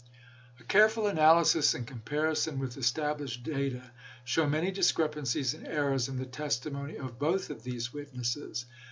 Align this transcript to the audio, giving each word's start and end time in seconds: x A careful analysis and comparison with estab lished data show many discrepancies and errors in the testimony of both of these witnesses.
x 0.55 0.61
A 0.61 0.63
careful 0.63 1.05
analysis 1.05 1.75
and 1.75 1.85
comparison 1.85 2.57
with 2.57 2.75
estab 2.75 3.19
lished 3.19 3.43
data 3.43 3.91
show 4.25 4.47
many 4.47 4.71
discrepancies 4.71 5.53
and 5.53 5.67
errors 5.67 6.09
in 6.09 6.17
the 6.17 6.25
testimony 6.25 6.95
of 6.95 7.19
both 7.19 7.51
of 7.51 7.61
these 7.61 7.93
witnesses. 7.93 8.65